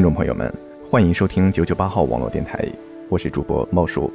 [0.00, 0.50] 听众朋友们，
[0.90, 2.66] 欢迎收听九九八号网络电台，
[3.10, 4.10] 我是主播茂叔。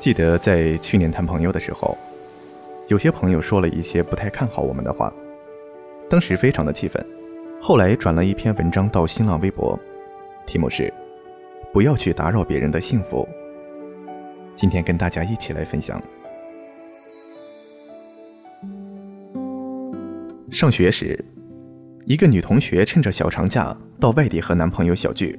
[0.00, 1.96] 记得在去年谈朋友的时候，
[2.88, 5.12] 有些朋友说了一些不太看好我们的话，
[6.10, 7.00] 当时非常的气愤。
[7.62, 9.78] 后来转了一篇文章到新浪微博，
[10.44, 10.92] 题目是
[11.72, 13.28] “不要去打扰别人的幸福”。
[14.56, 16.02] 今天跟大家一起来分享。
[20.50, 21.24] 上学时，
[22.06, 25.36] 一个女同学趁着小长假到外地和男朋友小聚，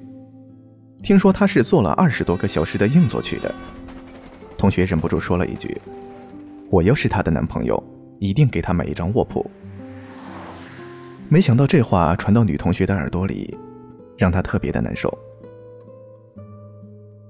[1.01, 3.55] 听说她是坐了二十多个小时的硬座去的。
[4.57, 5.79] 同学忍不住说了一句
[6.69, 7.81] ：“我要是她的男朋友，
[8.19, 9.49] 一定给她买一张卧铺。”
[11.29, 13.57] 没想到这话传到女同学的耳朵里，
[14.17, 15.17] 让她特别的难受。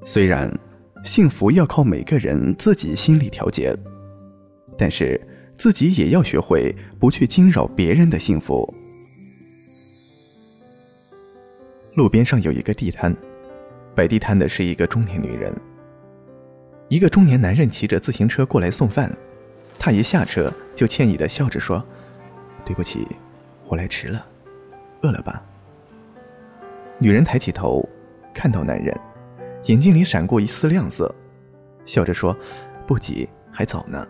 [0.03, 0.51] 虽然
[1.03, 3.77] 幸福要靠每个人自己心理调节，
[4.79, 5.21] 但是
[5.59, 8.67] 自己也要学会不去惊扰别人的幸福。
[11.97, 13.11] 路边上有一个地摊，
[13.95, 15.51] 摆地摊的是一个中年女人。
[16.89, 19.11] 一个中年男人骑着自行车过来送饭，
[19.79, 21.83] 他一下车就歉意的笑着说
[22.63, 23.07] ：“对不起。”
[23.65, 24.23] 我来迟了，
[25.01, 25.41] 饿了吧？
[26.99, 27.83] 女人抬起头，
[28.31, 28.95] 看到男人，
[29.63, 31.13] 眼睛里闪过一丝亮色，
[31.83, 32.37] 笑着说
[32.85, 34.07] ：“不急，还早呢。”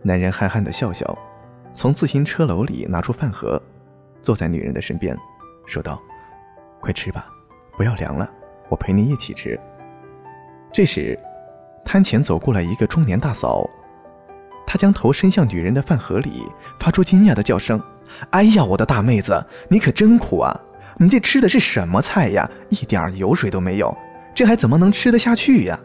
[0.00, 1.14] 男人憨憨的笑笑，
[1.74, 3.62] 从自行车篓里拿出饭盒，
[4.22, 5.14] 坐在女人的身边，
[5.66, 6.02] 说道
[6.84, 7.26] ：“快吃吧，
[7.78, 8.30] 不要凉了，
[8.68, 9.58] 我陪你一起吃。”
[10.70, 11.18] 这时，
[11.82, 13.66] 摊前走过来一个中年大嫂，
[14.66, 16.42] 她将头伸向女人的饭盒里，
[16.78, 17.80] 发出惊讶的叫声。
[18.30, 20.60] 哎呀，我的大妹子，你可真苦啊！
[20.98, 22.48] 你这吃的是什么菜呀？
[22.68, 23.96] 一点油水都没有，
[24.34, 25.80] 这还怎么能吃得下去呀？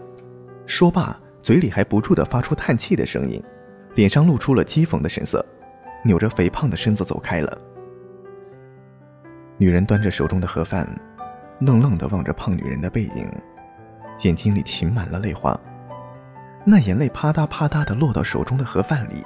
[0.65, 3.41] 说罢，嘴里还不住地发出叹气的声音，
[3.95, 5.43] 脸上露出了讥讽的神色，
[6.03, 7.57] 扭着肥胖的身子走开了。
[9.61, 10.87] 女人端着手中的盒饭，
[11.59, 13.29] 愣愣地望着胖女人的背影，
[14.23, 15.59] 眼睛里噙满了泪花，
[16.65, 19.21] 那眼泪啪嗒啪嗒地落到手中的盒饭里。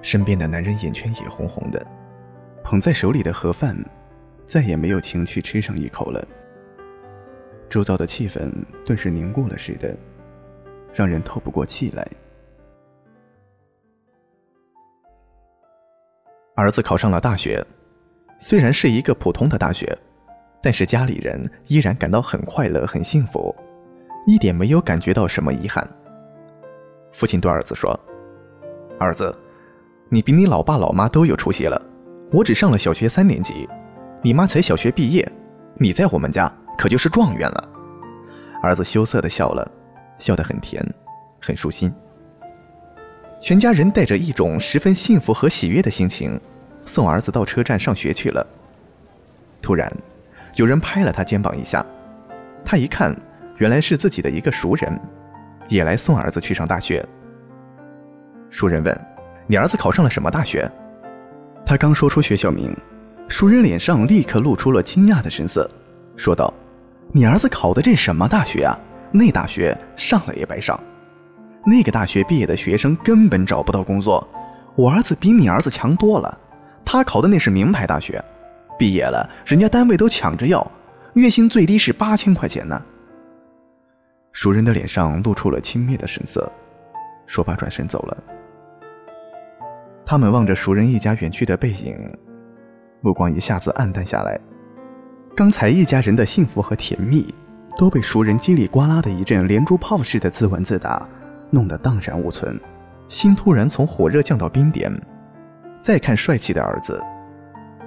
[0.00, 1.86] 身边的男人眼圈也红红的，
[2.64, 3.76] 捧在手里的盒饭，
[4.46, 6.26] 再也没有情趣吃上一口了。
[7.68, 8.50] 周遭的气氛
[8.86, 9.94] 顿时凝固了似的，
[10.94, 12.08] 让人透不过气来。
[16.54, 17.62] 儿子考上了大学，
[18.44, 19.96] 虽然是一个普通的大学，
[20.60, 23.54] 但是家里人依然感到很快乐、很幸福，
[24.26, 25.88] 一点没有感觉到什么遗憾。
[27.12, 27.98] 父亲对儿子说
[28.98, 29.32] ：“儿子。”
[30.10, 31.80] 你比你老爸老妈都有出息了，
[32.32, 33.66] 我只上了小学三年级，
[34.20, 35.26] 你妈才小学毕业，
[35.76, 37.68] 你在我们家可就是状元了。
[38.60, 39.70] 儿子羞涩的笑了，
[40.18, 40.84] 笑得很甜，
[41.40, 41.94] 很舒心。
[43.40, 46.38] 全家人带着一种十分幸福和喜悦的心情，
[46.84, 48.46] 送儿子到车站上学去了。
[49.60, 49.92] 突然，
[50.56, 51.84] 有人拍了他肩膀一下，
[52.64, 53.14] 他一看，
[53.58, 55.00] 原来是自己的一个熟人，
[55.68, 57.04] 也来送儿子去上大学。
[58.50, 58.98] 熟人问。
[59.48, 60.70] 你儿子考上了什么大学？
[61.66, 62.74] 他刚说出学校名，
[63.28, 65.68] 熟人脸上立刻露出了惊讶的神色，
[66.16, 66.52] 说道
[67.12, 68.78] ：“你儿子考的这什么大学啊？
[69.10, 70.78] 那大学上了也白上。
[71.66, 74.26] 那个大学毕业的学生根本找不到工作。
[74.76, 76.38] 我儿子比你儿子强多了，
[76.84, 78.22] 他考的那是名牌大学，
[78.78, 80.70] 毕业了人家单位都抢着要，
[81.14, 82.82] 月薪最低是八千块钱呢。”
[84.32, 86.50] 熟人的脸上露出了轻蔑的神色，
[87.26, 88.16] 说罢转身走了。
[90.04, 91.96] 他们望着熟人一家远去的背影，
[93.00, 94.38] 目光一下子暗淡下来。
[95.36, 97.26] 刚才一家人的幸福和甜蜜，
[97.78, 101.06] 都被熟人叽里呱啦的一阵连珠炮似的自问自答，
[101.50, 102.58] 弄得荡然无存。
[103.08, 104.90] 心突然从火热降到冰点。
[105.82, 107.02] 再看帅气的儿子，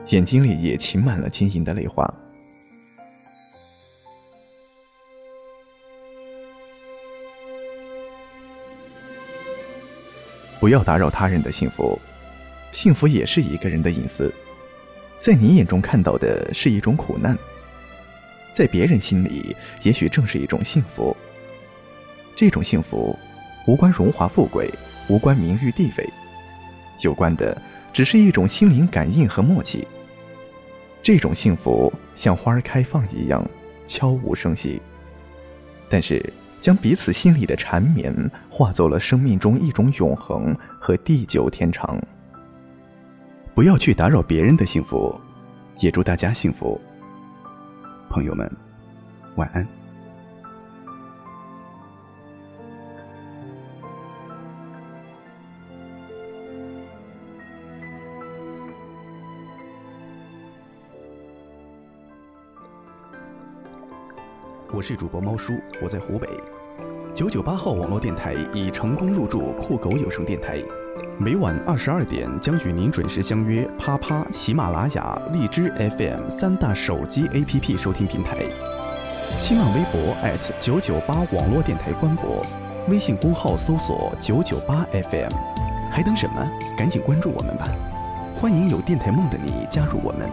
[0.07, 2.05] 眼睛里也噙满了晶莹的泪花。
[10.59, 11.97] 不要打扰他人的幸福，
[12.73, 14.33] 幸福也是一个人的隐私，
[15.17, 17.37] 在你眼中看到的是一种苦难，
[18.51, 21.15] 在别人心里也许正是一种幸福。
[22.35, 23.17] 这种幸福
[23.65, 24.69] 无关荣华富贵，
[25.07, 26.09] 无关名誉地位，
[26.99, 27.55] 有关的
[27.95, 29.87] 只是一种心灵感应和默契。
[31.01, 33.41] 这种幸福像花儿开放一样
[33.87, 34.81] 悄无声息，
[35.89, 36.21] 但是。
[36.61, 38.11] 将彼此心里的缠绵
[38.49, 42.01] 化作了生命中一种永恒和地久天长。
[43.53, 45.13] 不要去打扰别人的幸福，
[45.79, 46.81] 也祝大家幸福。
[48.09, 48.51] 朋友们，
[49.35, 49.84] 晚安。
[64.71, 66.27] 我是主播猫叔，我在湖北。
[67.13, 70.61] 九九八号网络电台已成功入驻酷狗有声电台，
[71.17, 78.39] 每晚二十二点将与您准时相约啪啪、喜马拉雅、荔枝 FM 三大手机 APP 收听平台。
[79.39, 80.15] 新浪微博
[80.59, 82.45] 九九八网络电台官博，
[82.89, 85.31] 微信公号搜索九九八 FM，
[85.91, 86.51] 还等什么？
[86.77, 87.67] 赶紧关注我们吧！
[88.35, 90.29] 欢迎有电台梦的你加入我们，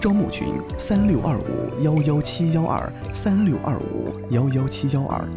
[0.00, 5.28] 招募群三六二五幺幺七幺二三六二五幺幺七幺二。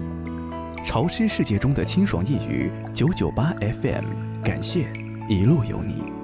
[0.84, 4.06] 潮湿世界中的清爽一语，九九八 FM，
[4.44, 4.88] 感谢
[5.28, 6.21] 一路有你。